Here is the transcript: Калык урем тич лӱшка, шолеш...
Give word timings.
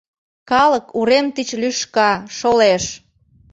Калык 0.49 0.85
урем 0.99 1.27
тич 1.35 1.49
лӱшка, 1.61 2.11
шолеш... 2.37 2.83